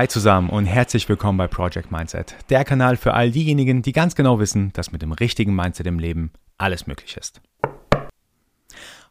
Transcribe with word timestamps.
Hi 0.00 0.08
zusammen 0.08 0.48
und 0.48 0.64
herzlich 0.64 1.06
willkommen 1.10 1.36
bei 1.36 1.46
Project 1.46 1.92
Mindset, 1.92 2.34
der 2.48 2.64
Kanal 2.64 2.96
für 2.96 3.12
all 3.12 3.30
diejenigen, 3.30 3.82
die 3.82 3.92
ganz 3.92 4.14
genau 4.14 4.40
wissen, 4.40 4.72
dass 4.72 4.92
mit 4.92 5.02
dem 5.02 5.12
richtigen 5.12 5.54
Mindset 5.54 5.86
im 5.86 5.98
Leben 5.98 6.32
alles 6.56 6.86
möglich 6.86 7.18
ist. 7.18 7.42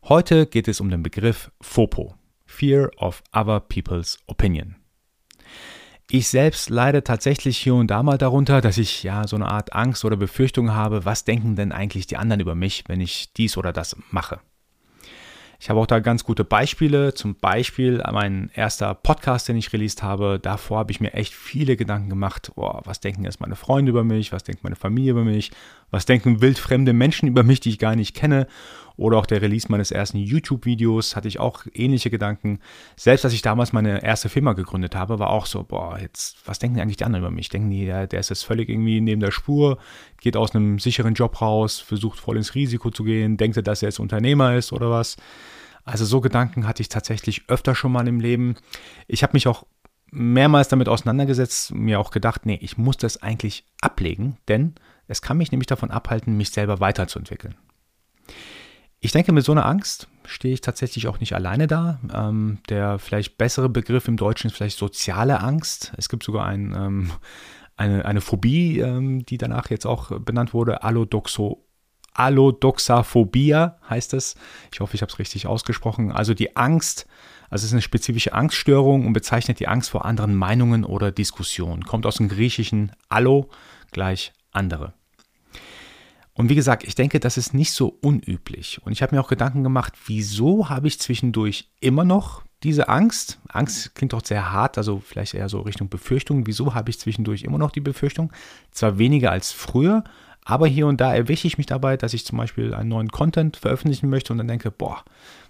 Heute 0.06 0.48
geht 0.48 0.68
es 0.68 0.80
um 0.82 0.89
den 0.89 1.04
Begriff 1.04 1.52
FOPO, 1.62 2.16
Fear 2.48 2.89
of 2.98 3.21
Other 3.32 3.60
People's 3.60 4.18
Opinion. 4.25 4.78
Ich 6.10 6.28
selbst 6.28 6.71
leide 6.71 7.04
tatsächlich 7.04 7.60
hier 7.60 7.76
und 7.76 7.92
da 7.92 8.01
mal 8.01 8.18
darunter, 8.18 8.60
dass 8.60 8.79
ich 8.79 9.04
ja 9.04 9.28
so 9.28 9.36
eine 9.36 9.48
Art 9.48 9.74
Angst 9.74 10.04
oder 10.06 10.18
Befürchtung 10.18 10.74
habe, 10.74 11.06
was 11.06 11.24
denken 11.24 11.56
denn 11.56 11.71
eigentlich 11.71 12.07
die 12.07 12.18
anderen 12.18 12.40
über 12.40 12.56
mich, 12.56 12.86
wenn 12.87 13.00
ich 13.00 13.32
dies 13.34 13.57
oder 13.57 13.71
das 13.71 13.96
mache. 14.10 14.40
Ich 15.62 15.70
habe 15.70 15.80
auch 15.82 15.86
da 15.86 16.00
ganz 16.00 16.24
gute 16.24 16.46
Beispiele. 16.46 17.14
Zum 17.14 17.36
Beispiel 17.36 18.02
mein 18.12 18.50
erster 18.54 18.94
Podcast, 18.94 19.50
den 19.50 19.58
ich 19.58 19.74
released 19.74 20.02
habe. 20.02 20.40
Davor 20.42 20.80
habe 20.80 20.92
ich 20.92 21.02
mir 21.02 21.14
echt 21.14 21.34
viele 21.34 21.76
Gedanken 21.76 22.10
gemacht. 22.10 22.54
Oh, 22.56 22.80
was 22.86 23.02
denken 23.02 23.26
jetzt 23.26 23.42
meine 23.42 23.58
Freunde 23.58 23.90
über 23.90 24.06
mich? 24.06 24.32
Was 24.32 24.46
denkt 24.46 24.64
meine 24.64 24.78
Familie 24.78 25.12
über 25.12 25.26
mich? 25.26 25.52
Was 25.92 26.06
denken 26.06 26.40
wildfremde 26.40 26.94
Menschen 26.94 27.28
über 27.28 27.44
mich, 27.44 27.60
die 27.60 27.72
ich 27.72 27.80
gar 27.80 27.98
nicht 27.98 28.16
kenne? 28.16 28.48
Oder 29.00 29.18
auch 29.18 29.26
der 29.26 29.42
Release 29.42 29.68
meines 29.70 29.92
ersten 29.92 30.18
YouTube-Videos 30.18 31.16
hatte 31.16 31.30
ich 31.30 31.40
auch 31.40 31.64
ähnliche 31.74 32.09
Gedanken. 32.09 32.59
Selbst 32.98 33.23
als 33.23 33.34
ich 33.34 33.42
damals 33.42 33.72
meine 33.72 34.03
erste 34.03 34.28
Firma 34.28 34.52
gegründet 34.52 34.94
habe, 34.94 35.20
war 35.20 35.30
auch 35.30 35.45
so, 35.45 35.64
boah, 35.64 35.98
jetzt, 35.98 36.38
was 36.45 36.59
denken 36.59 36.81
eigentlich 36.81 36.98
die 36.98 37.06
anderen 37.06 37.23
über 37.23 37.31
mich? 37.31 37.48
Denken 37.48 37.70
die, 37.70 37.86
der, 37.86 38.08
der 38.08 38.20
ist 38.20 38.30
jetzt 38.30 38.44
völlig 38.44 38.67
irgendwie 38.67 39.00
neben 39.00 39.22
der 39.22 39.32
Spur, 39.32 39.78
geht 40.20 40.36
aus 40.36 40.54
einem 40.54 40.80
sicheren 40.80 41.14
Job 41.14 41.40
raus, 41.40 41.80
versucht 41.80 42.20
voll 42.20 42.36
ins 42.36 42.56
Risiko 42.56 42.92
zu 42.92 43.06
gehen, 43.06 43.38
denkt 43.38 43.56
er, 43.56 43.64
dass 43.64 43.82
er 43.82 43.88
jetzt 43.88 44.02
Unternehmer 44.02 44.58
ist 44.58 44.73
oder 44.73 44.90
was? 44.90 45.16
Also 45.86 46.04
so 46.04 46.20
Gedanken 46.20 46.68
hatte 46.68 46.82
ich 46.82 46.90
tatsächlich 46.90 47.44
öfter 47.48 47.76
schon 47.76 47.94
mal 47.94 48.06
im 48.06 48.20
Leben. 48.20 48.56
Ich 49.08 49.23
habe 49.23 49.32
mich 49.32 49.48
auch 49.48 49.66
mehrmals 50.12 50.68
damit 50.68 50.90
auseinandergesetzt, 50.90 51.73
mir 51.73 52.02
auch 52.02 52.12
gedacht, 52.12 52.45
nee, 52.45 52.60
ich 52.62 52.78
muss 52.78 52.98
das 52.98 53.23
eigentlich 53.23 53.64
ablegen, 53.80 54.36
denn 54.50 54.76
es 55.08 55.22
kann 55.22 55.38
mich 55.38 55.54
nämlich 55.54 55.68
davon 55.68 55.90
abhalten, 55.90 56.36
mich 56.36 56.50
selber 56.50 56.82
weiterzuentwickeln. 56.82 57.56
Ich 59.02 59.14
denke, 59.14 59.31
mit 59.31 59.45
so 59.45 59.53
einer 59.53 59.66
Angst 59.66 60.08
stehe 60.25 60.53
ich 60.53 60.61
tatsächlich 60.61 61.08
auch 61.08 61.19
nicht 61.19 61.33
alleine 61.33 61.67
da. 61.67 62.00
Ähm, 62.14 62.59
der 62.67 63.00
vielleicht 63.00 63.38
bessere 63.38 63.69
Begriff 63.69 64.08
im 64.08 64.17
Deutschen 64.17 64.50
ist 64.50 64.58
vielleicht 64.58 64.78
soziale 64.78 65.39
Angst. 65.39 65.94
Es 65.97 66.09
gibt 66.09 66.23
sogar 66.23 66.45
ein, 66.45 66.75
ähm, 66.75 67.11
eine, 67.77 68.03
eine 68.03 68.22
Phobie, 68.22 68.80
ähm, 68.80 69.25
die 69.25 69.38
danach 69.38 69.70
jetzt 69.70 69.86
auch 69.86 70.20
benannt 70.20 70.53
wurde, 70.53 70.83
Allodoxo, 70.83 71.66
Allodoxaphobia 72.14 73.77
heißt 73.89 74.14
es. 74.14 74.36
Ich 74.73 74.81
hoffe, 74.81 74.95
ich 74.95 75.02
habe 75.02 75.11
es 75.11 75.20
richtig 75.20 75.47
ausgesprochen. 75.47 76.11
Also 76.11 76.33
die 76.33 76.58
Angst, 76.58 77.08
also 77.50 77.64
es 77.64 77.70
ist 77.70 77.73
eine 77.73 77.81
spezifische 77.81 78.33
Angststörung 78.33 79.08
und 79.08 79.14
bezeichnet 79.14 79.61
die 79.61 79.70
Angst 79.70 79.89
vor 79.89 80.03
anderen 80.03 80.36
Meinungen 80.36 80.83
oder 80.83 81.11
Diskussionen. 81.11 81.86
Kommt 81.86 82.05
aus 82.05 82.17
dem 82.17 82.27
griechischen 82.27 82.92
Allo 83.08 83.50
gleich 83.92 84.33
andere. 84.52 84.94
Und 86.40 86.48
wie 86.48 86.56
gesagt, 86.56 86.86
ich 86.86 86.95
denke, 86.95 87.20
das 87.20 87.36
ist 87.36 87.54
nicht 87.54 87.73
so 87.73 87.98
unüblich. 88.02 88.80
Und 88.86 88.94
ich 88.94 89.02
habe 89.02 89.14
mir 89.14 89.22
auch 89.22 89.28
Gedanken 89.28 89.62
gemacht, 89.62 89.92
wieso 90.06 90.70
habe 90.70 90.88
ich 90.88 90.98
zwischendurch 90.98 91.68
immer 91.82 92.06
noch 92.06 92.44
diese 92.64 92.88
Angst? 92.88 93.42
Angst 93.50 93.94
klingt 93.94 94.14
doch 94.14 94.23
sehr 94.23 94.50
hart, 94.50 94.78
also 94.78 95.02
vielleicht 95.06 95.34
eher 95.34 95.50
so 95.50 95.60
Richtung 95.60 95.90
Befürchtung. 95.90 96.48
Wieso 96.48 96.73
habe 96.76 96.92
ich 96.92 96.98
zwischendurch 96.98 97.44
immer 97.44 97.58
noch 97.58 97.72
die 97.72 97.82
Befürchtung? 97.82 98.32
Zwar 98.72 98.98
weniger 98.98 99.32
als 99.32 99.52
früher, 99.52 100.06
aber 100.45 100.66
hier 100.66 100.88
und 100.88 101.02
da 101.02 101.14
erwische 101.14 101.45
ich 101.45 101.58
mich 101.58 101.67
dabei, 101.67 101.98
dass 101.98 102.14
ich 102.14 102.26
zum 102.26 102.38
Beispiel 102.38 102.73
einen 102.73 102.88
neuen 102.88 103.10
Content 103.10 103.58
veröffentlichen 103.58 104.10
möchte 104.10 104.32
und 104.32 104.38
dann 104.38 104.48
denke, 104.48 104.71
boah, 104.71 105.04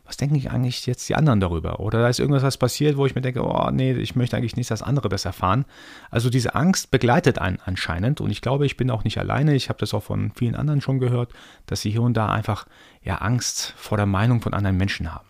was 0.10 0.18
denken 0.18 0.34
ich 0.34 0.50
eigentlich 0.50 0.88
jetzt 0.88 1.08
die 1.08 1.14
anderen 1.14 1.40
darüber? 1.40 1.80
Oder 1.80 2.00
da 2.00 2.10
ist 2.10 2.20
irgendwas 2.20 2.42
was 2.42 2.58
passiert, 2.58 2.98
wo 2.98 3.06
ich 3.06 3.14
mir 3.14 3.22
denke, 3.22 3.44
oh 3.44 3.70
nee, 3.72 3.92
ich 3.92 4.16
möchte 4.16 4.36
eigentlich 4.36 4.56
nicht, 4.56 4.72
dass 4.72 4.82
andere 4.82 5.08
das 5.08 5.24
erfahren. 5.24 5.66
Also 6.10 6.32
diese 6.32 6.56
Angst 6.56 6.90
begleitet 6.90 7.38
einen 7.38 7.60
anscheinend 7.64 8.20
und 8.20 8.32
ich 8.32 8.42
glaube, 8.42 8.66
ich 8.66 8.76
bin 8.76 8.90
auch 8.90 9.04
nicht 9.04 9.20
alleine. 9.20 9.54
Ich 9.54 9.70
habe 9.70 9.78
das 9.78 9.94
auch 9.94 10.02
von 10.02 10.32
vielen 10.32 10.56
anderen 10.56 10.82
schon 10.82 10.98
gehört, 10.98 11.32
dass 11.68 11.82
sie 11.82 11.92
hier 11.92 12.02
und 12.02 12.18
da 12.18 12.30
einfach 12.30 12.66
ja 13.04 13.18
Angst 13.18 13.76
vor 13.78 13.98
der 13.98 14.08
Meinung 14.08 14.42
von 14.42 14.56
anderen 14.56 14.78
Menschen 14.78 15.14
haben. 15.14 15.28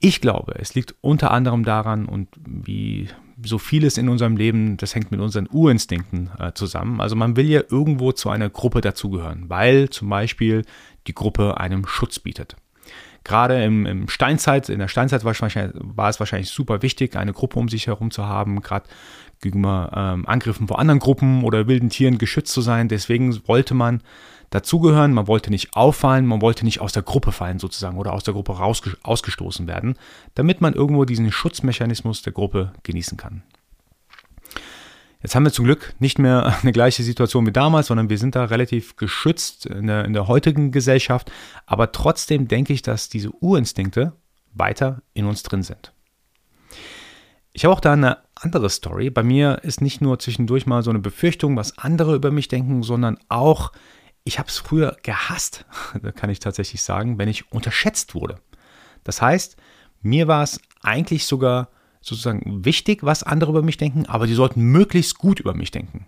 Ich 0.00 0.20
glaube, 0.20 0.56
es 0.58 0.74
liegt 0.74 0.96
unter 1.00 1.30
anderem 1.30 1.64
daran 1.64 2.06
und 2.06 2.28
wie 2.44 3.08
so 3.40 3.58
vieles 3.58 3.98
in 3.98 4.08
unserem 4.08 4.36
Leben, 4.36 4.78
das 4.78 4.96
hängt 4.96 5.12
mit 5.12 5.20
unseren 5.20 5.46
Urinstinkten 5.46 6.30
äh, 6.40 6.52
zusammen. 6.54 7.00
Also 7.00 7.14
man 7.14 7.36
will 7.36 7.48
ja 7.48 7.62
irgendwo 7.70 8.10
zu 8.10 8.30
einer 8.30 8.50
Gruppe 8.50 8.80
dazugehören, 8.80 9.48
weil 9.48 9.90
zum 9.90 10.08
Beispiel 10.08 10.64
die 11.06 11.14
Gruppe 11.14 11.60
einem 11.60 11.86
Schutz 11.86 12.18
bietet 12.18 12.56
gerade 13.26 13.62
im, 13.62 13.86
im, 13.86 14.08
Steinzeit, 14.08 14.68
in 14.68 14.78
der 14.78 14.88
Steinzeit 14.88 15.24
war, 15.24 15.34
war, 15.34 16.08
es 16.08 16.20
wahrscheinlich 16.20 16.50
super 16.50 16.82
wichtig, 16.82 17.16
eine 17.16 17.32
Gruppe 17.32 17.58
um 17.58 17.68
sich 17.68 17.88
herum 17.88 18.10
zu 18.10 18.26
haben, 18.26 18.62
gerade 18.62 18.86
gegenüber 19.40 19.90
ähm, 19.94 20.26
Angriffen 20.26 20.68
von 20.68 20.76
anderen 20.76 21.00
Gruppen 21.00 21.42
oder 21.42 21.66
wilden 21.66 21.90
Tieren 21.90 22.18
geschützt 22.18 22.52
zu 22.52 22.60
sein. 22.60 22.88
Deswegen 22.88 23.46
wollte 23.48 23.74
man 23.74 24.00
dazugehören, 24.50 25.12
man 25.12 25.26
wollte 25.26 25.50
nicht 25.50 25.74
auffallen, 25.76 26.24
man 26.24 26.40
wollte 26.40 26.64
nicht 26.64 26.80
aus 26.80 26.92
der 26.92 27.02
Gruppe 27.02 27.32
fallen 27.32 27.58
sozusagen 27.58 27.98
oder 27.98 28.12
aus 28.12 28.22
der 28.22 28.34
Gruppe 28.34 28.52
rausge 28.52 28.96
ausgestoßen 29.02 29.66
werden, 29.66 29.96
damit 30.34 30.60
man 30.60 30.72
irgendwo 30.72 31.04
diesen 31.04 31.30
Schutzmechanismus 31.32 32.22
der 32.22 32.32
Gruppe 32.32 32.72
genießen 32.84 33.18
kann. 33.18 33.42
Jetzt 35.22 35.34
haben 35.34 35.44
wir 35.44 35.52
zum 35.52 35.64
Glück 35.64 35.94
nicht 35.98 36.18
mehr 36.18 36.56
eine 36.62 36.72
gleiche 36.72 37.02
Situation 37.02 37.46
wie 37.46 37.52
damals, 37.52 37.88
sondern 37.88 38.10
wir 38.10 38.18
sind 38.18 38.34
da 38.34 38.44
relativ 38.44 38.96
geschützt 38.96 39.66
in 39.66 39.86
der, 39.86 40.04
in 40.04 40.12
der 40.12 40.28
heutigen 40.28 40.72
Gesellschaft. 40.72 41.30
Aber 41.66 41.92
trotzdem 41.92 42.48
denke 42.48 42.72
ich, 42.72 42.82
dass 42.82 43.08
diese 43.08 43.30
Urinstinkte 43.30 44.12
weiter 44.52 45.02
in 45.14 45.26
uns 45.26 45.42
drin 45.42 45.62
sind. 45.62 45.92
Ich 47.52 47.64
habe 47.64 47.72
auch 47.72 47.80
da 47.80 47.94
eine 47.94 48.18
andere 48.34 48.68
Story. 48.68 49.08
Bei 49.08 49.22
mir 49.22 49.60
ist 49.62 49.80
nicht 49.80 50.02
nur 50.02 50.18
zwischendurch 50.18 50.66
mal 50.66 50.82
so 50.82 50.90
eine 50.90 50.98
Befürchtung, 50.98 51.56
was 51.56 51.78
andere 51.78 52.14
über 52.14 52.30
mich 52.30 52.48
denken, 52.48 52.82
sondern 52.82 53.18
auch, 53.28 53.72
ich 54.24 54.38
habe 54.38 54.48
es 54.48 54.58
früher 54.58 54.96
gehasst, 55.02 55.64
kann 56.16 56.28
ich 56.28 56.40
tatsächlich 56.40 56.82
sagen, 56.82 57.18
wenn 57.18 57.28
ich 57.28 57.50
unterschätzt 57.50 58.14
wurde. 58.14 58.40
Das 59.04 59.22
heißt, 59.22 59.56
mir 60.02 60.28
war 60.28 60.42
es 60.42 60.60
eigentlich 60.82 61.24
sogar 61.26 61.70
sozusagen 62.06 62.64
wichtig, 62.64 63.02
was 63.02 63.22
andere 63.22 63.50
über 63.50 63.62
mich 63.62 63.76
denken, 63.76 64.06
aber 64.06 64.26
die 64.26 64.34
sollten 64.34 64.62
möglichst 64.62 65.18
gut 65.18 65.40
über 65.40 65.54
mich 65.54 65.70
denken. 65.70 66.06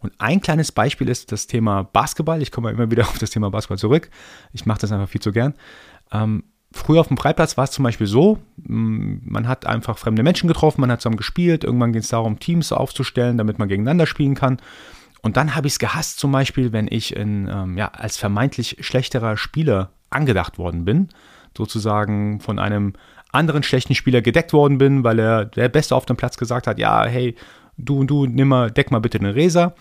Und 0.00 0.12
ein 0.18 0.40
kleines 0.40 0.72
Beispiel 0.72 1.08
ist 1.08 1.30
das 1.30 1.46
Thema 1.46 1.84
Basketball. 1.84 2.42
Ich 2.42 2.50
komme 2.50 2.70
immer 2.70 2.90
wieder 2.90 3.02
auf 3.08 3.18
das 3.18 3.30
Thema 3.30 3.50
Basketball 3.50 3.78
zurück. 3.78 4.10
Ich 4.52 4.66
mache 4.66 4.80
das 4.80 4.90
einfach 4.90 5.08
viel 5.08 5.20
zu 5.20 5.30
gern. 5.30 5.54
Ähm, 6.10 6.42
früher 6.72 7.00
auf 7.00 7.08
dem 7.08 7.16
Freiplatz 7.16 7.56
war 7.56 7.64
es 7.64 7.70
zum 7.70 7.84
Beispiel 7.84 8.08
so, 8.08 8.38
man 8.56 9.46
hat 9.46 9.64
einfach 9.64 9.98
fremde 9.98 10.24
Menschen 10.24 10.48
getroffen, 10.48 10.80
man 10.80 10.90
hat 10.90 11.00
zusammen 11.00 11.16
gespielt. 11.16 11.62
Irgendwann 11.62 11.92
geht 11.92 12.02
es 12.02 12.08
darum, 12.08 12.40
Teams 12.40 12.72
aufzustellen, 12.72 13.38
damit 13.38 13.60
man 13.60 13.68
gegeneinander 13.68 14.06
spielen 14.06 14.34
kann. 14.34 14.58
Und 15.22 15.36
dann 15.36 15.54
habe 15.54 15.68
ich 15.68 15.74
es 15.74 15.78
gehasst, 15.78 16.18
zum 16.18 16.32
Beispiel, 16.32 16.72
wenn 16.72 16.88
ich 16.90 17.14
in, 17.14 17.48
ähm, 17.48 17.78
ja, 17.78 17.88
als 17.88 18.16
vermeintlich 18.16 18.78
schlechterer 18.80 19.36
Spieler 19.36 19.92
angedacht 20.10 20.58
worden 20.58 20.84
bin, 20.84 21.10
sozusagen 21.56 22.40
von 22.40 22.58
einem 22.58 22.94
anderen 23.32 23.62
schlechten 23.62 23.94
Spieler 23.94 24.22
gedeckt 24.22 24.52
worden 24.52 24.78
bin, 24.78 25.04
weil 25.04 25.18
er 25.18 25.46
der 25.46 25.68
Beste 25.68 25.96
auf 25.96 26.06
dem 26.06 26.16
Platz 26.16 26.36
gesagt 26.36 26.66
hat, 26.66 26.78
ja, 26.78 27.04
hey, 27.04 27.34
du 27.76 27.98
und 27.98 28.08
du, 28.08 28.26
nimm 28.26 28.48
mal, 28.48 28.70
deck 28.70 28.90
mal 28.90 29.00
bitte 29.00 29.18
den 29.18 29.30
Reser. 29.30 29.74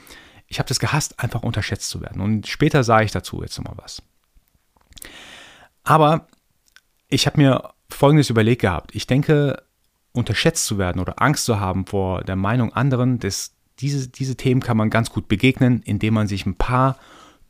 Ich 0.47 0.59
habe 0.59 0.67
das 0.67 0.79
gehasst, 0.79 1.19
einfach 1.19 1.43
unterschätzt 1.43 1.89
zu 1.89 2.01
werden. 2.01 2.21
Und 2.21 2.47
später 2.47 2.83
sah 2.83 3.01
ich 3.01 3.11
dazu 3.11 3.41
jetzt 3.41 3.57
nochmal 3.57 3.77
was. 3.77 4.01
Aber 5.83 6.27
ich 7.09 7.25
habe 7.25 7.39
mir 7.39 7.69
Folgendes 7.89 8.29
überlegt 8.29 8.61
gehabt. 8.61 8.95
Ich 8.95 9.07
denke, 9.07 9.63
unterschätzt 10.13 10.65
zu 10.65 10.77
werden 10.77 11.01
oder 11.01 11.21
Angst 11.21 11.45
zu 11.45 11.59
haben 11.59 11.85
vor 11.85 12.23
der 12.23 12.35
Meinung 12.35 12.73
anderen, 12.73 13.19
das, 13.19 13.53
diese, 13.79 14.09
diese 14.09 14.35
Themen 14.35 14.61
kann 14.61 14.77
man 14.77 14.89
ganz 14.89 15.09
gut 15.09 15.27
begegnen, 15.27 15.81
indem 15.83 16.13
man 16.13 16.27
sich 16.27 16.45
ein 16.45 16.55
paar 16.55 16.97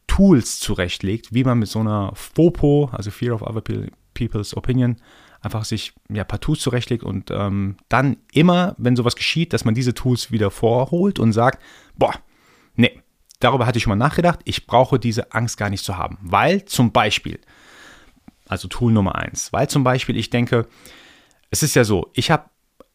Tools 0.07 0.59
zurechtlegt, 0.59 1.33
wie 1.33 1.43
man 1.43 1.59
mit 1.59 1.69
so 1.69 1.79
einer 1.79 2.11
FOPO, 2.15 2.89
also 2.91 3.11
Fear 3.11 3.35
of 3.35 3.41
Other 3.41 3.61
People's 4.13 4.55
Opinion, 4.55 4.97
einfach 5.41 5.65
sich 5.65 5.93
ja, 6.09 6.23
paar 6.23 6.39
Tools 6.39 6.59
zurechtlegt 6.59 7.03
und 7.03 7.31
ähm, 7.31 7.77
dann 7.89 8.17
immer, 8.31 8.75
wenn 8.77 8.95
sowas 8.95 9.15
geschieht, 9.15 9.53
dass 9.53 9.65
man 9.65 9.73
diese 9.73 9.93
Tools 9.93 10.31
wieder 10.31 10.51
vorholt 10.51 11.19
und 11.19 11.33
sagt, 11.33 11.61
boah, 11.95 12.13
nee, 12.75 13.01
darüber 13.39 13.65
hatte 13.65 13.77
ich 13.77 13.83
schon 13.83 13.91
mal 13.91 13.95
nachgedacht, 13.95 14.39
ich 14.45 14.67
brauche 14.67 14.99
diese 14.99 15.33
Angst 15.33 15.57
gar 15.57 15.69
nicht 15.69 15.83
zu 15.83 15.97
haben. 15.97 16.17
Weil 16.21 16.65
zum 16.65 16.91
Beispiel, 16.91 17.39
also 18.47 18.67
Tool 18.67 18.91
Nummer 18.91 19.15
eins, 19.15 19.51
weil 19.51 19.67
zum 19.67 19.83
Beispiel 19.83 20.15
ich 20.15 20.29
denke, 20.29 20.67
es 21.49 21.63
ist 21.63 21.75
ja 21.75 21.83
so, 21.83 22.11
ich 22.13 22.29
habe 22.29 22.45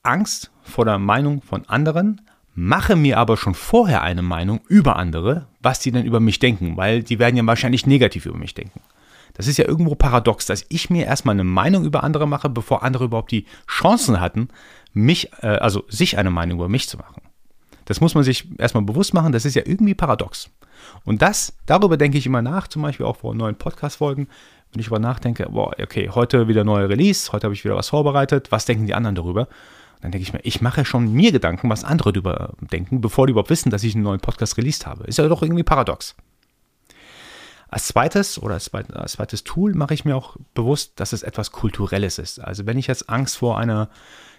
Angst 0.03 0.53
vor 0.63 0.85
der 0.85 0.99
Meinung 0.99 1.43
von 1.43 1.69
anderen, 1.69 2.23
mache 2.55 2.97
mir 2.97 3.19
aber 3.19 3.37
schon 3.37 3.55
vorher 3.55 4.03
eine 4.03 4.23
Meinung 4.23 4.61
über 4.69 4.97
andere, 4.97 5.49
was 5.61 5.81
die 5.81 5.91
denn 5.91 6.07
über 6.07 6.21
mich 6.21 6.39
denken, 6.39 6.77
weil 6.77 7.03
die 7.03 7.19
werden 7.19 7.37
ja 7.37 7.45
wahrscheinlich 7.45 7.87
negativ 7.87 8.25
über 8.25 8.39
mich 8.39 8.55
denken. 8.55 8.81
Das 9.37 9.47
ist 9.47 9.57
ja 9.57 9.67
irgendwo 9.67 9.95
paradox, 9.95 10.47
dass 10.47 10.65
ich 10.69 10.91
mir 10.91 11.07
erstmal 11.07 11.35
eine 11.35 11.45
Meinung 11.45 11.85
über 11.85 12.05
andere 12.05 12.27
mache, 12.27 12.49
bevor 12.49 12.83
andere 12.83 13.05
überhaupt 13.05 13.31
die 13.31 13.47
Chancen 13.69 14.21
hatten, 14.21 14.49
mich, 14.93 15.31
äh, 15.43 15.47
also 15.47 15.85
sich 15.89 16.19
eine 16.19 16.31
Meinung 16.31 16.59
über 16.59 16.69
mich 16.69 16.89
zu 16.89 16.97
machen. 16.97 17.23
Das 17.85 18.01
muss 18.01 18.15
man 18.15 18.25
sich 18.25 18.49
erstmal 18.59 18.83
bewusst 18.85 19.15
machen, 19.15 19.33
das 19.33 19.45
ist 19.45 19.55
ja 19.55 19.63
irgendwie 19.65 19.95
paradox. 19.95 20.51
Und 21.05 21.23
das, 21.23 21.55
darüber 21.67 21.97
denke 21.97 22.19
ich 22.19 22.27
immer 22.27 22.43
nach, 22.43 22.67
zum 22.69 22.83
Beispiel 22.83 23.07
auch 23.07 23.17
vor 23.17 23.35
neuen 23.35 23.57
Podcast-Folgen, 23.57 24.29
wenn 24.73 24.81
ich 24.81 24.87
darüber 24.87 24.99
nachdenke, 24.99 25.49
boah, 25.51 25.73
okay, 25.81 26.11
heute 26.13 26.49
wieder 26.49 26.65
neue 26.65 26.89
Release, 26.89 27.33
heute 27.33 27.45
habe 27.45 27.55
ich 27.55 27.65
wieder 27.65 27.77
was 27.77 27.91
vorbereitet, 27.91 28.51
was 28.51 28.65
denken 28.65 28.87
die 28.87 28.95
anderen 28.95 29.15
darüber? 29.15 29.49
dann 30.01 30.07
dann 30.07 30.13
denke 30.13 30.23
ich 30.23 30.33
mir, 30.33 30.41
ich 30.45 30.61
mache 30.61 30.85
schon 30.85 31.13
mir 31.13 31.33
Gedanken, 31.33 31.71
was 31.71 31.85
andere 31.85 32.13
darüber 32.13 32.53
denken, 32.61 33.01
bevor 33.01 33.27
die 33.27 33.33
überhaupt 33.33 33.51
wissen, 33.51 33.71
dass 33.71 33.83
ich 33.83 33.95
einen 33.95 34.05
neuen 34.05 34.21
Podcast 34.21 34.57
released 34.57 34.87
habe. 34.87 35.05
Ist 35.05 35.19
ja 35.19 35.27
doch 35.27 35.43
irgendwie 35.43 35.63
paradox. 35.63 36.15
Als 37.69 37.89
zweites 37.89 38.41
oder 38.41 38.55
als 38.55 39.13
zweites 39.13 39.45
Tool 39.45 39.75
mache 39.75 39.95
ich 39.95 40.05
mir 40.05 40.17
auch 40.17 40.37
bewusst, 40.55 40.93
dass 41.01 41.13
es 41.13 41.23
etwas 41.23 41.51
Kulturelles 41.51 42.19
ist. 42.19 42.39
Also 42.39 42.65
wenn 42.67 42.79
ich 42.79 42.87
jetzt 42.87 43.09
Angst 43.09 43.39
vor 43.39 43.59
einer 43.59 43.89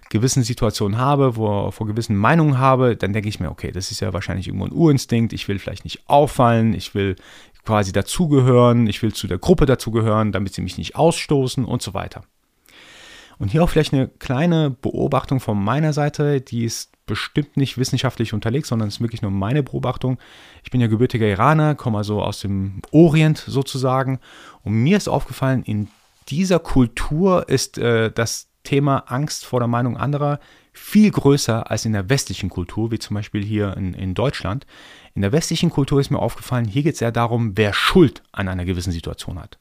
gewissen 0.09 0.43
Situation 0.43 0.97
habe, 0.97 1.35
wo, 1.35 1.69
vor 1.71 1.87
gewissen 1.87 2.15
Meinungen 2.15 2.57
habe, 2.57 2.95
dann 2.95 3.11
denke 3.11 3.27
ich 3.27 3.39
mir, 3.39 3.51
okay, 3.51 3.71
das 3.71 3.91
ist 3.91 3.99
ja 3.99 4.13
wahrscheinlich 4.13 4.47
irgendwo 4.47 4.65
ein 4.65 4.71
Urinstinkt, 4.71 5.33
ich 5.33 5.47
will 5.49 5.59
vielleicht 5.59 5.83
nicht 5.83 6.07
auffallen, 6.07 6.73
ich 6.73 6.95
will 6.95 7.17
quasi 7.65 7.91
dazugehören, 7.91 8.87
ich 8.87 9.01
will 9.01 9.13
zu 9.13 9.27
der 9.27 9.39
Gruppe 9.39 9.65
dazugehören, 9.65 10.31
damit 10.31 10.53
sie 10.53 10.61
mich 10.61 10.77
nicht 10.77 10.95
ausstoßen 10.95 11.65
und 11.65 11.81
so 11.81 11.93
weiter. 11.93 12.23
Und 13.39 13.51
hier 13.51 13.63
auch 13.63 13.69
vielleicht 13.69 13.93
eine 13.93 14.07
kleine 14.07 14.69
Beobachtung 14.69 15.39
von 15.39 15.63
meiner 15.63 15.93
Seite, 15.93 16.41
die 16.41 16.65
ist 16.65 16.91
bestimmt 17.05 17.55
nicht 17.55 17.77
wissenschaftlich 17.77 18.33
unterlegt, 18.33 18.67
sondern 18.67 18.87
ist 18.87 18.99
wirklich 18.99 19.21
nur 19.21 19.31
meine 19.31 19.63
Beobachtung. 19.63 20.17
Ich 20.63 20.71
bin 20.71 20.81
ja 20.81 20.87
gebürtiger 20.87 21.27
Iraner, 21.27 21.75
komme 21.75 21.99
also 21.99 22.21
aus 22.21 22.41
dem 22.41 22.81
Orient 22.91 23.37
sozusagen. 23.37 24.19
Und 24.63 24.73
mir 24.73 24.97
ist 24.97 25.07
aufgefallen, 25.07 25.63
in 25.63 25.87
dieser 26.29 26.59
Kultur 26.59 27.47
ist 27.47 27.77
äh, 27.77 28.11
das 28.11 28.49
Thema 28.63 29.05
Angst 29.07 29.45
vor 29.45 29.61
der 29.61 29.67
Meinung 29.67 29.95
anderer 29.95 30.39
viel 30.73 31.09
größer 31.09 31.71
als 31.71 31.85
in 31.85 31.93
der 31.93 32.09
westlichen 32.09 32.49
Kultur, 32.49 32.91
wie 32.91 32.99
zum 32.99 33.15
Beispiel 33.15 33.43
hier 33.43 33.75
in, 33.77 33.93
in 33.93 34.13
Deutschland. 34.13 34.67
In 35.15 35.21
der 35.21 35.31
westlichen 35.31 35.69
Kultur 35.69 35.99
ist 35.99 36.11
mir 36.11 36.19
aufgefallen, 36.19 36.65
hier 36.65 36.83
geht 36.83 36.95
es 36.95 37.01
eher 37.01 37.11
darum, 37.11 37.53
wer 37.55 37.73
Schuld 37.73 38.21
an 38.31 38.47
einer 38.47 38.65
gewissen 38.65 38.91
Situation 38.91 39.39
hat. 39.39 39.57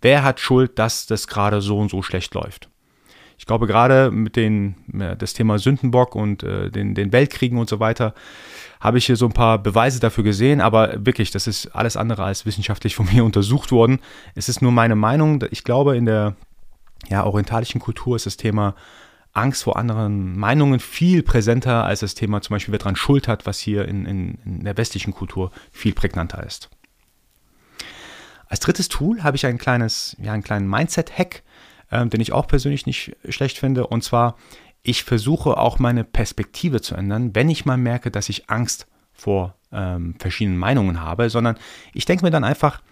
Wer 0.00 0.24
hat 0.24 0.40
Schuld, 0.40 0.78
dass 0.78 1.06
das 1.06 1.28
gerade 1.28 1.60
so 1.60 1.78
und 1.78 1.90
so 1.90 2.02
schlecht 2.02 2.34
läuft? 2.34 2.70
Ich 3.40 3.46
glaube, 3.46 3.66
gerade 3.66 4.10
mit 4.10 4.36
den, 4.36 4.74
das 5.18 5.32
Thema 5.32 5.58
Sündenbock 5.58 6.14
und 6.14 6.42
äh, 6.42 6.68
den, 6.68 6.94
den 6.94 7.10
Weltkriegen 7.10 7.56
und 7.56 7.70
so 7.70 7.80
weiter, 7.80 8.12
habe 8.80 8.98
ich 8.98 9.06
hier 9.06 9.16
so 9.16 9.24
ein 9.24 9.32
paar 9.32 9.56
Beweise 9.58 9.98
dafür 9.98 10.24
gesehen, 10.24 10.60
aber 10.60 11.06
wirklich, 11.06 11.30
das 11.30 11.46
ist 11.46 11.68
alles 11.68 11.96
andere 11.96 12.22
als 12.22 12.44
wissenschaftlich 12.44 12.94
von 12.94 13.06
mir 13.12 13.24
untersucht 13.24 13.72
worden. 13.72 14.00
Es 14.34 14.50
ist 14.50 14.60
nur 14.60 14.72
meine 14.72 14.94
Meinung. 14.94 15.42
Ich 15.52 15.64
glaube, 15.64 15.96
in 15.96 16.04
der 16.04 16.36
ja, 17.08 17.24
orientalischen 17.24 17.80
Kultur 17.80 18.14
ist 18.14 18.26
das 18.26 18.36
Thema 18.36 18.74
Angst 19.32 19.62
vor 19.62 19.78
anderen 19.78 20.38
Meinungen 20.38 20.78
viel 20.78 21.22
präsenter 21.22 21.86
als 21.86 22.00
das 22.00 22.14
Thema 22.14 22.42
zum 22.42 22.56
Beispiel, 22.56 22.72
wer 22.72 22.78
daran 22.78 22.94
Schuld 22.94 23.26
hat, 23.26 23.46
was 23.46 23.58
hier 23.58 23.88
in, 23.88 24.04
in, 24.04 24.34
in 24.44 24.64
der 24.64 24.76
westlichen 24.76 25.14
Kultur 25.14 25.50
viel 25.72 25.94
prägnanter 25.94 26.44
ist. 26.44 26.68
Als 28.48 28.60
drittes 28.60 28.90
Tool 28.90 29.22
habe 29.22 29.38
ich 29.38 29.46
ein 29.46 29.56
kleines, 29.56 30.14
ja, 30.20 30.34
einen 30.34 30.42
kleinen 30.42 30.68
Mindset-Hack, 30.68 31.42
ähm, 31.90 32.10
den 32.10 32.20
ich 32.20 32.32
auch 32.32 32.46
persönlich 32.46 32.86
nicht 32.86 33.16
schlecht 33.28 33.58
finde. 33.58 33.86
Und 33.86 34.02
zwar, 34.02 34.36
ich 34.82 35.04
versuche 35.04 35.56
auch 35.56 35.78
meine 35.78 36.04
Perspektive 36.04 36.80
zu 36.80 36.94
ändern, 36.94 37.34
wenn 37.34 37.50
ich 37.50 37.64
mal 37.64 37.76
merke, 37.76 38.10
dass 38.10 38.28
ich 38.28 38.48
Angst 38.48 38.86
vor 39.12 39.56
ähm, 39.72 40.14
verschiedenen 40.18 40.58
Meinungen 40.58 41.00
habe, 41.00 41.30
sondern 41.30 41.58
ich 41.92 42.04
denke 42.04 42.24
mir 42.24 42.30
dann 42.30 42.44
einfach, 42.44 42.82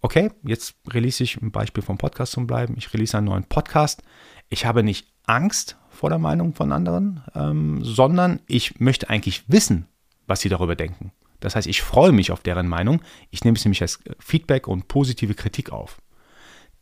okay, 0.00 0.30
jetzt 0.44 0.74
release 0.88 1.22
ich 1.22 1.40
ein 1.40 1.50
Beispiel 1.50 1.82
vom 1.82 1.98
Podcast 1.98 2.32
zum 2.32 2.46
Bleiben, 2.46 2.74
ich 2.76 2.92
release 2.92 3.16
einen 3.16 3.26
neuen 3.26 3.44
Podcast. 3.44 4.02
Ich 4.48 4.66
habe 4.66 4.82
nicht 4.82 5.08
Angst 5.26 5.76
vor 5.88 6.10
der 6.10 6.18
Meinung 6.18 6.54
von 6.54 6.72
anderen, 6.72 7.22
ähm, 7.34 7.80
sondern 7.82 8.40
ich 8.46 8.78
möchte 8.80 9.10
eigentlich 9.10 9.44
wissen, 9.48 9.86
was 10.26 10.40
sie 10.40 10.48
darüber 10.48 10.76
denken. 10.76 11.12
Das 11.40 11.54
heißt, 11.56 11.66
ich 11.66 11.82
freue 11.82 12.12
mich 12.12 12.32
auf 12.32 12.40
deren 12.40 12.68
Meinung. 12.68 13.00
Ich 13.30 13.44
nehme 13.44 13.56
es 13.56 13.64
nämlich 13.64 13.82
als 13.82 14.00
Feedback 14.18 14.66
und 14.66 14.88
positive 14.88 15.34
Kritik 15.34 15.70
auf 15.70 15.98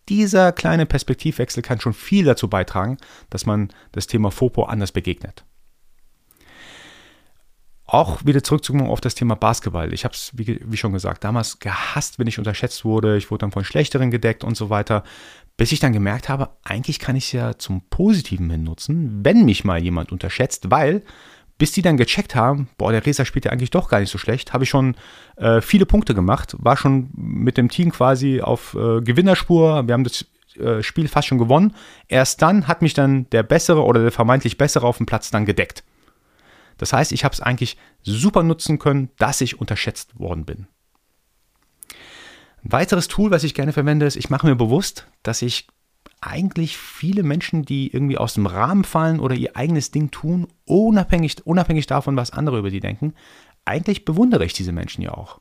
dieser 0.08 0.52
kleine 0.52 0.86
Perspektivwechsel 0.86 1.62
kann 1.62 1.80
schon 1.80 1.94
viel 1.94 2.24
dazu 2.24 2.48
beitragen, 2.48 2.98
dass 3.30 3.46
man 3.46 3.70
das 3.92 4.06
Thema 4.06 4.30
FOPO 4.30 4.64
anders 4.64 4.92
begegnet. 4.92 5.44
Auch 7.88 8.24
wieder 8.24 8.42
zurückzukommen 8.42 8.88
auf 8.88 9.00
das 9.00 9.14
Thema 9.14 9.36
Basketball. 9.36 9.92
Ich 9.92 10.04
habe 10.04 10.12
es, 10.12 10.32
wie, 10.34 10.60
wie, 10.60 10.76
schon 10.76 10.92
gesagt, 10.92 11.22
damals 11.22 11.60
gehasst, 11.60 12.18
wenn 12.18 12.26
ich 12.26 12.38
unterschätzt 12.38 12.84
wurde. 12.84 13.16
Ich 13.16 13.30
wurde 13.30 13.42
dann 13.42 13.52
von 13.52 13.64
Schlechteren 13.64 14.10
gedeckt 14.10 14.42
und 14.42 14.56
so 14.56 14.70
weiter. 14.70 15.04
Bis 15.56 15.70
ich 15.70 15.78
dann 15.78 15.92
gemerkt 15.92 16.28
habe, 16.28 16.50
eigentlich 16.64 16.98
kann 16.98 17.14
ich 17.14 17.26
es 17.26 17.32
ja 17.32 17.58
zum 17.58 17.82
Positiven 17.88 18.50
hin 18.50 18.64
nutzen, 18.64 19.24
wenn 19.24 19.44
mich 19.44 19.64
mal 19.64 19.80
jemand 19.80 20.10
unterschätzt, 20.10 20.68
weil 20.70 21.02
bis 21.58 21.72
die 21.72 21.82
dann 21.82 21.96
gecheckt 21.96 22.34
haben, 22.34 22.68
boah, 22.76 22.92
der 22.92 23.04
Resa 23.04 23.24
spielt 23.24 23.44
ja 23.46 23.52
eigentlich 23.52 23.70
doch 23.70 23.88
gar 23.88 24.00
nicht 24.00 24.10
so 24.10 24.18
schlecht, 24.18 24.52
habe 24.52 24.64
ich 24.64 24.70
schon 24.70 24.94
äh, 25.36 25.60
viele 25.60 25.86
Punkte 25.86 26.14
gemacht, 26.14 26.54
war 26.58 26.76
schon 26.76 27.10
mit 27.14 27.56
dem 27.56 27.68
Team 27.68 27.92
quasi 27.92 28.40
auf 28.40 28.74
äh, 28.74 29.00
Gewinnerspur. 29.00 29.86
Wir 29.86 29.94
haben 29.94 30.04
das 30.04 30.26
äh, 30.58 30.82
Spiel 30.82 31.08
fast 31.08 31.28
schon 31.28 31.38
gewonnen. 31.38 31.74
Erst 32.08 32.42
dann 32.42 32.68
hat 32.68 32.82
mich 32.82 32.94
dann 32.94 33.28
der 33.30 33.42
Bessere 33.42 33.84
oder 33.84 34.02
der 34.02 34.12
vermeintlich 34.12 34.58
Bessere 34.58 34.86
auf 34.86 34.98
dem 34.98 35.06
Platz 35.06 35.30
dann 35.30 35.46
gedeckt. 35.46 35.82
Das 36.78 36.92
heißt, 36.92 37.12
ich 37.12 37.24
habe 37.24 37.32
es 37.32 37.40
eigentlich 37.40 37.78
super 38.02 38.42
nutzen 38.42 38.78
können, 38.78 39.10
dass 39.18 39.40
ich 39.40 39.58
unterschätzt 39.58 40.18
worden 40.18 40.44
bin. 40.44 40.66
Ein 42.62 42.72
weiteres 42.72 43.08
Tool, 43.08 43.30
was 43.30 43.44
ich 43.44 43.54
gerne 43.54 43.72
verwende, 43.72 44.06
ist, 44.06 44.16
ich 44.16 44.28
mache 44.28 44.46
mir 44.46 44.56
bewusst, 44.56 45.06
dass 45.22 45.40
ich 45.40 45.68
eigentlich 46.20 46.76
viele 46.76 47.22
Menschen, 47.22 47.64
die 47.64 47.92
irgendwie 47.92 48.18
aus 48.18 48.34
dem 48.34 48.46
Rahmen 48.46 48.84
fallen 48.84 49.20
oder 49.20 49.34
ihr 49.34 49.56
eigenes 49.56 49.90
Ding 49.90 50.10
tun, 50.10 50.48
unabhängig, 50.64 51.46
unabhängig 51.46 51.86
davon, 51.86 52.16
was 52.16 52.32
andere 52.32 52.58
über 52.58 52.70
die 52.70 52.80
denken, 52.80 53.14
eigentlich 53.64 54.04
bewundere 54.04 54.44
ich 54.44 54.52
diese 54.52 54.72
Menschen 54.72 55.02
ja 55.02 55.12
auch. 55.12 55.40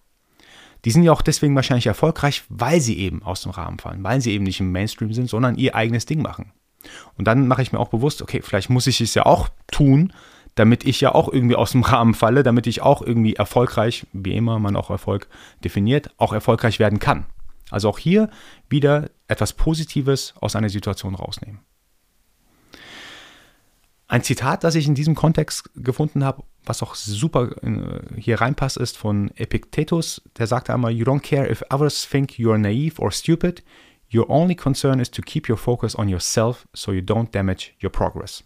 Die 0.84 0.92
sind 0.92 1.04
ja 1.04 1.12
auch 1.12 1.22
deswegen 1.22 1.56
wahrscheinlich 1.56 1.88
erfolgreich, 1.88 2.44
weil 2.50 2.80
sie 2.80 3.00
eben 3.00 3.24
aus 3.24 3.42
dem 3.42 3.52
Rahmen 3.52 3.80
fallen, 3.80 4.04
weil 4.04 4.22
sie 4.22 4.32
eben 4.32 4.44
nicht 4.44 4.60
im 4.60 4.72
Mainstream 4.72 5.14
sind, 5.14 5.30
sondern 5.30 5.56
ihr 5.56 5.76
eigenes 5.76 6.06
Ding 6.06 6.22
machen. 6.22 6.52
Und 7.18 7.28
dann 7.28 7.48
mache 7.48 7.64
ich 7.64 7.72
mir 7.72 7.80
auch 7.80 7.88
bewusst, 7.88 8.22
okay, 8.22 8.42
vielleicht 8.44 8.70
muss 8.70 8.86
ich 8.86 9.02
es 9.02 9.16
ja 9.16 9.26
auch 9.26 9.50
tun, 9.72 10.14
damit 10.54 10.86
ich 10.86 11.02
ja 11.02 11.14
auch 11.14 11.32
irgendwie 11.32 11.56
aus 11.56 11.72
dem 11.72 11.84
Rahmen 11.84 12.14
falle, 12.14 12.44
damit 12.44 12.68
ich 12.68 12.82
auch 12.82 13.02
irgendwie 13.02 13.34
erfolgreich, 13.34 14.06
wie 14.14 14.36
immer 14.36 14.60
man 14.60 14.76
auch 14.76 14.90
Erfolg 14.90 15.28
definiert, 15.64 16.12
auch 16.18 16.34
erfolgreich 16.34 16.80
werden 16.80 17.00
kann. 17.00 17.26
Also 17.70 17.90
auch 17.90 17.98
hier 17.98 18.30
wieder 18.70 19.10
etwas 19.28 19.54
Positives 19.54 20.34
aus 20.40 20.56
einer 20.56 20.70
Situation 20.70 21.16
rausnehmen. 21.16 21.62
Ein 24.08 24.22
Zitat, 24.22 24.64
das 24.64 24.76
ich 24.76 24.88
in 24.88 24.94
diesem 24.94 25.16
Kontext 25.16 25.72
gefunden 25.76 26.24
habe, 26.24 26.44
was 26.64 26.84
auch 26.84 26.94
super 26.94 27.50
hier 28.16 28.40
reinpasst, 28.40 28.78
ist 28.78 28.98
von 28.98 29.32
Epictetus. 29.36 30.22
Der 30.38 30.46
sagte 30.46 30.74
einmal, 30.74 30.92
You 30.92 31.06
don't 31.06 31.22
care 31.22 31.50
if 31.50 31.64
others 31.72 32.08
think 32.08 32.34
you're 32.34 32.58
naive 32.58 33.02
or 33.02 33.12
stupid. 33.12 33.64
Your 34.14 34.30
only 34.30 34.56
concern 34.56 35.00
is 35.00 35.10
to 35.10 35.24
keep 35.24 35.50
your 35.50 35.58
focus 35.58 35.96
on 35.96 36.08
yourself 36.08 36.68
so 36.74 36.92
you 36.92 37.02
don't 37.02 37.32
damage 37.32 37.74
your 37.84 37.92
progress. 37.92 38.44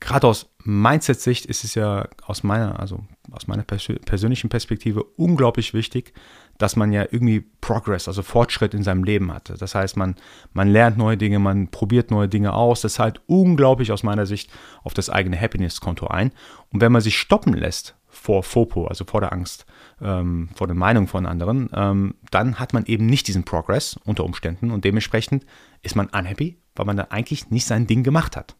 Gerade 0.00 0.26
aus 0.26 0.46
Mindset-Sicht 0.66 1.46
ist 1.46 1.64
es 1.64 1.74
ja 1.74 2.08
aus 2.26 2.42
meiner, 2.42 2.80
also 2.80 3.04
aus 3.30 3.46
meiner 3.46 3.62
persönlichen 3.62 4.48
Perspektive 4.48 5.02
unglaublich 5.02 5.74
wichtig, 5.74 6.12
dass 6.58 6.76
man 6.76 6.92
ja 6.92 7.02
irgendwie 7.10 7.40
Progress, 7.60 8.08
also 8.08 8.22
Fortschritt 8.22 8.74
in 8.74 8.82
seinem 8.82 9.04
Leben 9.04 9.32
hatte. 9.32 9.54
Das 9.54 9.74
heißt, 9.74 9.96
man, 9.96 10.16
man 10.52 10.68
lernt 10.68 10.96
neue 10.98 11.16
Dinge, 11.16 11.38
man 11.38 11.68
probiert 11.68 12.10
neue 12.10 12.28
Dinge 12.28 12.52
aus. 12.54 12.80
Das 12.80 12.94
zahlt 12.94 13.20
unglaublich 13.26 13.92
aus 13.92 14.02
meiner 14.02 14.26
Sicht 14.26 14.50
auf 14.82 14.94
das 14.94 15.10
eigene 15.10 15.40
Happiness-Konto 15.40 16.06
ein. 16.06 16.32
Und 16.72 16.80
wenn 16.80 16.92
man 16.92 17.02
sich 17.02 17.18
stoppen 17.18 17.52
lässt 17.52 17.94
vor 18.08 18.42
FOPO, 18.42 18.86
also 18.86 19.04
vor 19.04 19.20
der 19.20 19.32
Angst, 19.32 19.66
ähm, 20.00 20.48
vor 20.54 20.66
der 20.66 20.76
Meinung 20.76 21.06
von 21.06 21.26
anderen, 21.26 21.70
ähm, 21.74 22.14
dann 22.30 22.58
hat 22.58 22.72
man 22.72 22.86
eben 22.86 23.06
nicht 23.06 23.28
diesen 23.28 23.44
Progress 23.44 23.98
unter 24.04 24.24
Umständen 24.24 24.70
und 24.70 24.84
dementsprechend 24.84 25.44
ist 25.82 25.96
man 25.96 26.08
unhappy, 26.08 26.58
weil 26.74 26.86
man 26.86 26.96
da 26.96 27.08
eigentlich 27.10 27.50
nicht 27.50 27.66
sein 27.66 27.86
Ding 27.86 28.02
gemacht 28.02 28.36
hat. 28.36 28.56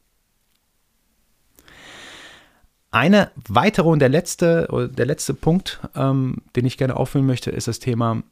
Eine 2.97 3.31
weitere 3.47 3.89
und 3.89 3.99
der 3.99 4.09
letzte, 4.09 4.91
der 4.97 5.05
letzte 5.05 5.35
Punkt, 5.35 5.81
ähm, 5.95 6.37
den 6.57 6.65
ich 6.65 6.79
gerne 6.79 6.97
aufführen 6.97 7.27
möchte, 7.27 7.51
ist 7.51 7.69
das 7.69 7.79
Thema, 7.79 8.23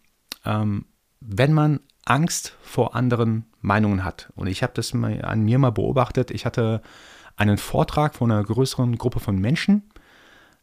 ähm, 0.47 0.87
wenn 1.21 1.53
man 1.53 1.81
Angst 2.07 2.57
vor 2.63 2.97
anderen 2.97 3.45
Meinungen 3.61 4.05
hat. 4.05 4.33
Und 4.37 4.47
ich 4.47 4.63
habe 4.63 4.73
das 4.75 4.95
an 4.95 5.43
mir 5.43 5.59
mal 5.59 5.69
beobachtet. 5.69 6.31
Ich 6.31 6.47
hatte 6.47 6.81
einen 7.37 7.59
Vortrag 7.59 8.15
von 8.15 8.31
einer 8.31 8.43
größeren 8.43 8.97
Gruppe 8.97 9.21
von 9.21 9.39
Menschen, 9.39 9.83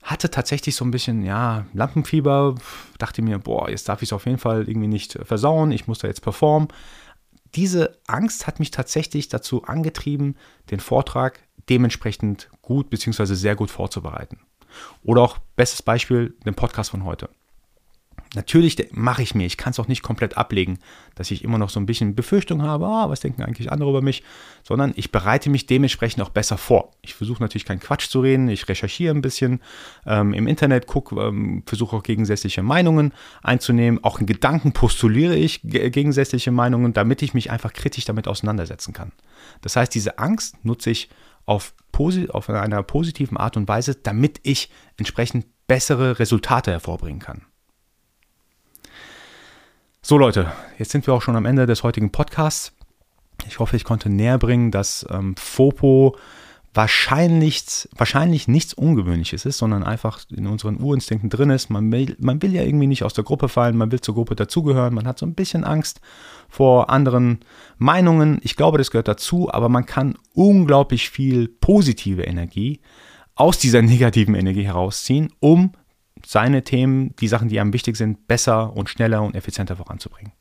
hatte 0.02 0.32
tatsächlich 0.32 0.76
so 0.76 0.84
ein 0.84 0.90
bisschen, 0.90 1.22
ja, 1.22 1.68
Lampenfieber, 1.74 2.56
dachte 2.98 3.22
mir, 3.22 3.38
boah, 3.38 3.70
jetzt 3.70 3.88
darf 3.88 4.02
ich 4.02 4.10
es 4.10 4.14
auf 4.14 4.26
jeden 4.26 4.40
Fall 4.40 4.68
irgendwie 4.68 4.88
nicht 4.88 5.20
versauen, 5.22 5.72
ich 5.72 5.86
muss 5.86 6.00
da 6.00 6.08
jetzt 6.08 6.24
performen. 6.24 6.70
Diese 7.54 8.00
Angst 8.08 8.48
hat 8.48 8.58
mich 8.58 8.72
tatsächlich 8.72 9.30
dazu 9.30 9.64
angetrieben, 9.66 10.38
den 10.72 10.80
Vortrag 10.80 11.40
dementsprechend 11.72 12.50
gut 12.62 12.90
bzw. 12.90 13.34
sehr 13.34 13.56
gut 13.56 13.72
vorzubereiten. 13.72 14.40
Oder 15.04 15.22
auch 15.22 15.38
bestes 15.56 15.82
Beispiel, 15.82 16.36
den 16.46 16.54
Podcast 16.54 16.92
von 16.92 17.04
heute. 17.04 17.30
Natürlich 18.34 18.78
mache 18.92 19.22
ich 19.22 19.36
mir, 19.36 19.46
ich 19.46 19.58
kann 19.58 19.72
es 19.72 19.80
auch 19.80 19.90
nicht 19.90 20.04
komplett 20.04 20.38
ablegen, 20.38 20.80
dass 21.16 21.32
ich 21.32 21.44
immer 21.44 21.58
noch 21.58 21.70
so 21.70 21.82
ein 21.82 21.86
bisschen 21.86 22.16
Befürchtung 22.16 22.62
habe, 22.62 22.86
ah, 22.86 23.10
was 23.10 23.20
denken 23.20 23.44
eigentlich 23.44 23.70
andere 23.74 23.90
über 23.90 24.02
mich, 24.02 24.24
sondern 24.64 24.94
ich 24.96 25.12
bereite 25.12 25.50
mich 25.50 25.66
dementsprechend 25.66 26.24
auch 26.24 26.30
besser 26.30 26.58
vor. 26.58 26.92
Ich 27.02 27.14
versuche 27.14 27.44
natürlich 27.44 27.66
keinen 27.66 27.82
Quatsch 27.82 28.08
zu 28.08 28.22
reden, 28.22 28.48
ich 28.48 28.70
recherchiere 28.70 29.14
ein 29.14 29.22
bisschen 29.22 29.60
ähm, 30.06 30.34
im 30.34 30.48
Internet, 30.48 30.88
gucke, 30.88 31.20
ähm, 31.20 31.64
versuche 31.66 31.98
auch 31.98 32.04
gegensätzliche 32.04 32.64
Meinungen 32.64 33.14
einzunehmen, 33.44 34.02
auch 34.02 34.22
in 34.22 34.28
Gedanken 34.28 34.72
postuliere 34.72 35.36
ich 35.36 35.60
gegensätzliche 35.64 36.52
Meinungen, 36.52 36.94
damit 36.94 37.22
ich 37.24 37.34
mich 37.34 37.52
einfach 37.52 37.74
kritisch 37.74 38.06
damit 38.06 38.30
auseinandersetzen 38.30 38.94
kann. 38.94 39.12
Das 39.60 39.76
heißt, 39.76 39.94
diese 39.94 40.20
Angst 40.20 40.56
nutze 40.64 40.92
ich 40.92 41.10
auf 41.46 41.74
auf 42.30 42.50
einer 42.50 42.84
positiven 42.84 43.38
Art 43.38 43.58
und 43.58 43.68
Weise, 43.68 43.96
damit 43.96 44.40
ich 44.44 44.72
entsprechend 44.98 45.46
bessere 45.68 46.20
Resultate 46.20 46.72
hervorbringen 46.72 47.20
kann. 47.20 47.46
So 50.02 50.18
Leute, 50.18 50.52
jetzt 50.78 50.92
sind 50.92 51.06
wir 51.06 51.14
auch 51.14 51.22
schon 51.22 51.36
am 51.36 51.46
Ende 51.46 51.66
des 51.66 51.84
heutigen 51.84 52.12
Podcasts. 52.12 52.74
Ich 53.48 53.60
hoffe, 53.60 53.76
ich 53.76 53.84
konnte 53.84 54.10
näher 54.10 54.38
bringen, 54.38 54.72
dass 54.72 55.06
ähm, 55.10 55.36
FOPO 55.38 56.18
wahrscheinlich, 56.74 57.90
wahrscheinlich 57.96 58.48
nichts 58.48 58.74
Ungewöhnliches 58.74 59.46
ist, 59.46 59.58
sondern 59.58 59.84
einfach 59.84 60.22
in 60.30 60.48
unseren 60.48 60.78
Urinstinkten 60.78 61.30
drin 61.30 61.50
ist. 61.50 61.70
Man 61.70 61.92
will, 61.92 62.16
man 62.20 62.42
will 62.42 62.54
ja 62.54 62.64
irgendwie 62.64 62.88
nicht 62.88 63.04
aus 63.04 63.14
der 63.14 63.24
Gruppe 63.24 63.50
fallen, 63.50 63.76
man 63.76 63.92
will 63.92 64.00
zur 64.00 64.16
Gruppe 64.16 64.36
dazugehören, 64.36 64.94
man 64.94 65.08
hat 65.08 65.20
so 65.20 65.26
ein 65.26 65.36
bisschen 65.36 65.64
Angst 65.64 66.00
vor 66.50 66.90
anderen 66.90 67.40
Meinungen. 67.78 68.40
Ich 68.44 68.56
glaube, 68.56 68.78
das 68.78 68.92
gehört 68.92 69.08
dazu, 69.08 69.52
aber 69.52 69.70
man 69.70 69.86
kann 69.86 70.18
unglaublich 70.34 71.10
viel 71.10 71.50
positive 71.50 72.24
Energie 72.24 72.80
aus 73.36 73.58
dieser 73.58 73.82
negativen 73.82 74.36
Energie 74.36 74.64
herausziehen, 74.64 75.34
um 75.40 75.74
seine 76.26 76.64
Themen, 76.64 77.16
die 77.18 77.28
Sachen, 77.28 77.50
die 77.50 77.60
einem 77.60 77.74
wichtig 77.74 77.98
sind, 77.98 78.28
besser 78.28 78.76
und 78.76 78.90
schneller 78.90 79.24
und 79.24 79.36
effizienter 79.36 79.76
voranzubringen. 79.76 80.34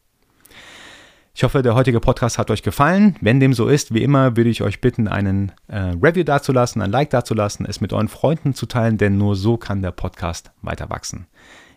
Ich 1.33 1.45
hoffe, 1.45 1.63
der 1.63 1.75
heutige 1.75 2.01
Podcast 2.01 2.39
hat 2.39 2.51
euch 2.51 2.63
gefallen. 2.63 3.17
Wenn 3.21 3.41
dem 3.41 3.55
so 3.55 3.69
ist, 3.69 3.95
wie 3.95 4.03
immer, 4.03 4.37
würde 4.37 4.51
ich 4.51 4.63
euch 4.63 4.81
bitten, 4.81 5.07
einen 5.07 5.53
äh, 5.69 5.95
Review 6.03 6.25
dazulassen, 6.25 6.83
ein 6.83 6.91
Like 6.91 7.11
dazulassen, 7.11 7.67
es 7.67 7.81
mit 7.81 7.93
euren 7.93 8.09
Freunden 8.09 8.53
zu 8.53 8.67
teilen, 8.67 8.99
denn 8.99 9.17
nur 9.17 9.37
so 9.37 9.57
kann 9.57 9.81
der 9.81 9.93
Podcast 9.93 10.51
weiter 10.61 10.91
wachsen. 10.91 11.27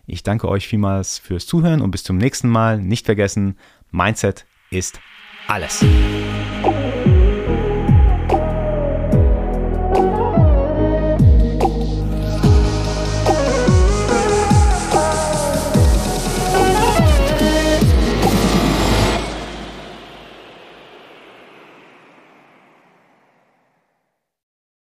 Ich 0.06 0.22
danke 0.22 0.48
euch 0.48 0.66
vielmals 0.66 1.18
fürs 1.18 1.46
Zuhören 1.46 1.80
und 1.80 1.92
bis 1.92 2.02
zum 2.02 2.18
nächsten 2.18 2.48
Mal. 2.48 2.78
Nicht 2.78 3.06
vergessen, 3.06 3.56
Mindset 3.90 4.44
ist 4.70 5.00
alles. 5.46 5.84